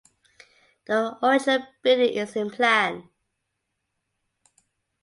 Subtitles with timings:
[0.87, 3.07] The original building is in plan.